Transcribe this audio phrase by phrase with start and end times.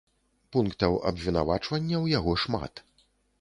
[0.55, 2.73] Пунктаў абвінавачвання ў яго шмат.